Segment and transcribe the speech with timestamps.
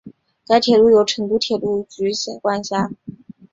[0.47, 2.09] 该铁路由成都铁路局
[2.41, 2.89] 管辖。